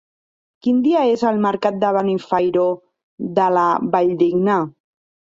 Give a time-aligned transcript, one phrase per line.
[0.65, 2.67] Quin dia és el mercat de Benifairó
[3.39, 4.63] de la Valldigna?